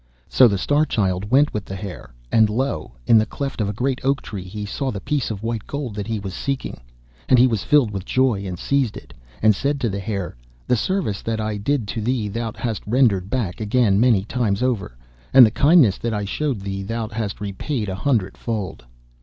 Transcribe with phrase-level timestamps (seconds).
[0.27, 2.93] So the Star Child went with the Hare, and lo!
[3.05, 5.93] in the cleft of a great oak tree he saw the piece of white gold
[5.93, 6.81] that he was seeking.
[7.29, 10.35] And he was filled with joy, and seized it, and said to the Hare,
[10.65, 14.97] 'The service that I did to thee thou hast rendered back again many times over,
[15.35, 18.83] and the kindness that I showed thee thou hast repaid a hundred fold.